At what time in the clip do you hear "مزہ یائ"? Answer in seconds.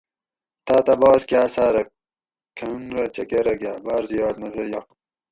4.41-4.83